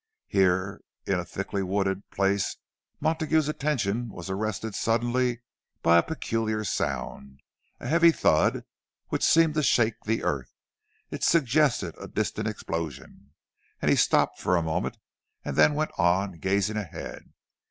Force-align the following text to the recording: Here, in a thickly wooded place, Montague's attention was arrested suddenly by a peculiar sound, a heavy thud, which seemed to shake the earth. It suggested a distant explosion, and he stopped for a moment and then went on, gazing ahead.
Here, 0.25 0.81
in 1.05 1.19
a 1.19 1.25
thickly 1.25 1.61
wooded 1.61 2.09
place, 2.09 2.57
Montague's 2.99 3.47
attention 3.47 4.09
was 4.09 4.31
arrested 4.31 4.73
suddenly 4.73 5.43
by 5.83 5.99
a 5.99 6.01
peculiar 6.01 6.63
sound, 6.63 7.39
a 7.79 7.87
heavy 7.87 8.11
thud, 8.11 8.63
which 9.09 9.23
seemed 9.23 9.53
to 9.53 9.61
shake 9.61 10.01
the 10.05 10.23
earth. 10.23 10.55
It 11.11 11.23
suggested 11.23 11.93
a 11.99 12.07
distant 12.07 12.47
explosion, 12.47 13.33
and 13.79 13.91
he 13.91 13.95
stopped 13.95 14.39
for 14.39 14.55
a 14.57 14.63
moment 14.63 14.97
and 15.45 15.55
then 15.55 15.75
went 15.75 15.91
on, 15.99 16.39
gazing 16.39 16.77
ahead. 16.77 17.31